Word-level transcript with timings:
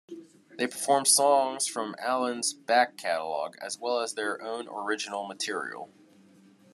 They 0.57 0.65
perform 0.65 1.05
songs 1.05 1.67
from 1.67 1.93
Allin's 1.99 2.53
back 2.55 2.97
catalog 2.97 3.55
as 3.61 3.77
well 3.77 3.99
as 3.99 4.15
their 4.15 4.41
own 4.41 4.67
original 4.67 5.27
material. 5.27 5.91